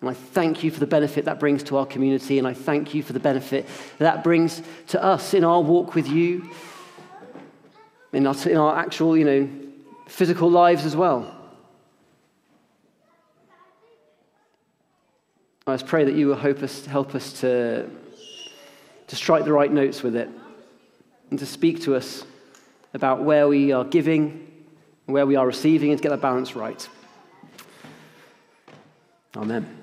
And 0.00 0.10
I 0.10 0.14
thank 0.14 0.64
you 0.64 0.70
for 0.70 0.80
the 0.80 0.86
benefit 0.86 1.26
that 1.26 1.38
brings 1.38 1.62
to 1.64 1.76
our 1.76 1.86
community, 1.86 2.38
and 2.38 2.46
I 2.46 2.54
thank 2.54 2.92
you 2.92 3.02
for 3.02 3.12
the 3.12 3.20
benefit 3.20 3.68
that 3.98 4.24
brings 4.24 4.60
to 4.88 5.02
us 5.02 5.32
in 5.32 5.44
our 5.44 5.60
walk 5.60 5.94
with 5.94 6.08
you, 6.08 6.50
in 8.12 8.26
our, 8.26 8.34
in 8.46 8.56
our 8.56 8.76
actual, 8.76 9.16
you 9.16 9.24
know, 9.24 9.48
physical 10.08 10.50
lives 10.50 10.84
as 10.84 10.96
well. 10.96 11.38
I 15.66 15.74
just 15.74 15.86
pray 15.86 16.04
that 16.04 16.14
you 16.14 16.26
will 16.26 16.36
help 16.36 16.64
us, 16.64 16.84
help 16.86 17.14
us 17.14 17.40
to, 17.40 17.88
to 19.06 19.16
strike 19.16 19.44
the 19.44 19.52
right 19.52 19.72
notes 19.72 20.02
with 20.02 20.16
it 20.16 20.28
and 21.30 21.38
to 21.38 21.46
speak 21.46 21.80
to 21.82 21.94
us 21.94 22.24
about 22.94 23.22
where 23.22 23.48
we 23.48 23.72
are 23.72 23.84
giving 23.84 24.48
and 25.06 25.14
where 25.14 25.26
we 25.26 25.36
are 25.36 25.46
receiving 25.46 25.90
and 25.90 25.98
to 25.98 26.02
get 26.02 26.10
that 26.10 26.20
balance 26.20 26.54
right. 26.54 26.88
Amen. 29.36 29.81